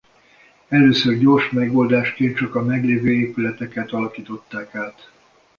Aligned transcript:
Először 0.67 1.17
gyors 1.17 1.49
megoldásként 1.51 2.35
csak 2.37 2.55
a 2.55 2.61
meglévő 2.63 3.13
épületeket 3.13 3.91
alakították 3.91 4.75
át. 4.75 5.11